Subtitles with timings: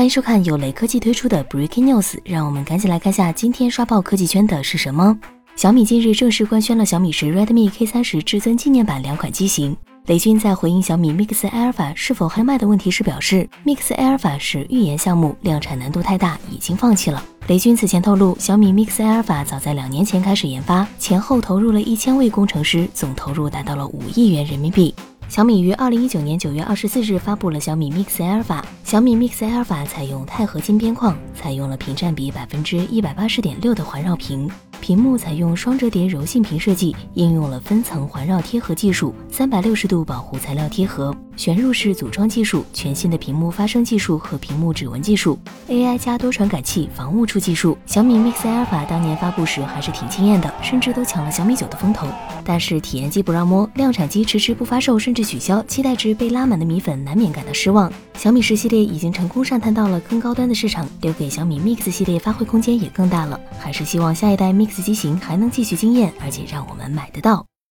[0.00, 5.14] 欢迎收看由雷科技推出的 Breaking News，让我们赶紧来看下今天刷爆科技圈的是什么。
[5.56, 9.76] 小米近日正式官宣了小米十 Redmi K 三十至尊纪念版两款机型。
[10.06, 17.22] 雷军在回应小米 Mix Alpha 是否还卖的问题时表示，Mix Alpha 是预研项目，量产难度太大，已经放弃了。
[17.48, 24.94] 雷军此前透露，小米 Mix Alpha 早在两年前开始研发，前后投入了一千位工程师，总投入达到了五亿元人民币。
[25.30, 28.60] 小米于二零一九年九月二十四日发布了小米 Mix Alpha。
[28.82, 34.50] 小米 Mix Alpha 采用钛合金边框，采用了屏占比百分之一百八十点六的环绕屏。
[34.80, 45.38] 屏幕采用双折叠柔性屏设计，应用了分层环绕贴合技术，三百六十度保护材料贴合，旋入式组装技术，全新的屏幕发声技术和屏幕指纹技术
[45.68, 47.76] ，AI 加多传感器防误触技术。
[47.84, 52.08] 小米 Mix Alpha 当年发布时还是挺惊艳的，甚至都抢了小米九的风头。
[52.42, 57.92] 但是体验机不让摸，量产机迟迟不发售，甚至取消，期待值被拉满的米粉难免感到失望。
[58.14, 63.38] 小米十系列已经成功上探到了更高端的市场，留给小米 Mix 系列发挥空间也更大了。
[63.58, 67.49] 还是希望下一代 Mix 机型还能继续惊艳，而且让我们买得到。